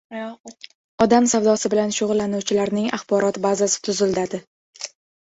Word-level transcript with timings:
Odam 1.03 1.25
savdosi 1.33 1.69
bilan 1.73 1.91
shug‘ullanuvchilarning 1.97 2.87
axborot 2.97 3.37
bazasi 3.43 3.77
tuziladi 3.89 4.41